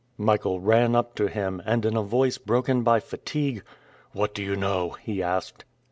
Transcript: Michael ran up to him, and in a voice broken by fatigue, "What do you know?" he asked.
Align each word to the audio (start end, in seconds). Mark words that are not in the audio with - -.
Michael 0.17 0.59
ran 0.59 0.95
up 0.95 1.13
to 1.17 1.27
him, 1.27 1.61
and 1.63 1.85
in 1.85 1.95
a 1.95 2.01
voice 2.01 2.39
broken 2.39 2.81
by 2.81 2.99
fatigue, 2.99 3.61
"What 4.13 4.33
do 4.33 4.41
you 4.41 4.55
know?" 4.55 4.97
he 4.99 5.21
asked. 5.21 5.63